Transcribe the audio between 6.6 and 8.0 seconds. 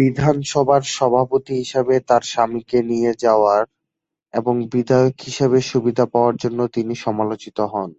তিনি সমালোচিত হন।